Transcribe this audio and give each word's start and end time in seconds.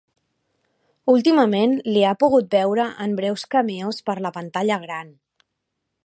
Últimament 1.11 1.75
l'hi 1.89 2.05
ha 2.11 2.15
pogut 2.23 2.49
veure 2.57 2.87
en 3.05 3.13
breus 3.19 3.43
cameos 3.55 4.01
per 4.11 4.15
a 4.17 4.25
la 4.29 4.35
pantalla 4.39 4.79
gran. 4.87 5.13